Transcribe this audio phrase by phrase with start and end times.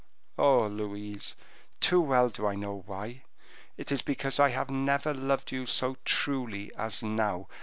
[0.39, 0.65] Oh!
[0.65, 1.35] Louise,
[1.79, 3.21] too well do I know why;
[3.77, 7.47] it is because I have never loved you so truly as now.